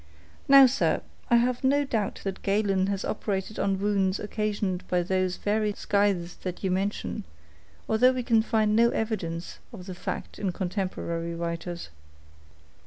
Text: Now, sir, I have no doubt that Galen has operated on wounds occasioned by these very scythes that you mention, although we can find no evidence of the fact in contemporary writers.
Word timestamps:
Now, 0.47 0.65
sir, 0.65 1.01
I 1.29 1.35
have 1.35 1.63
no 1.63 1.83
doubt 1.85 2.21
that 2.23 2.41
Galen 2.41 2.87
has 2.87 3.05
operated 3.05 3.59
on 3.59 3.77
wounds 3.77 4.19
occasioned 4.19 4.83
by 4.87 5.03
these 5.03 5.37
very 5.37 5.73
scythes 5.73 6.37
that 6.37 6.63
you 6.63 6.71
mention, 6.71 7.23
although 7.87 8.11
we 8.13 8.23
can 8.23 8.41
find 8.41 8.75
no 8.75 8.89
evidence 8.89 9.59
of 9.71 9.85
the 9.85 9.93
fact 9.93 10.39
in 10.39 10.53
contemporary 10.53 11.35
writers. 11.35 11.89